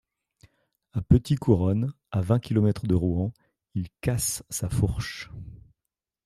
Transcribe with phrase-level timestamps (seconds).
[0.93, 3.31] A Petit Couronne, à vingt kilomètres de Rouen,
[3.75, 5.29] il casse sa fourche.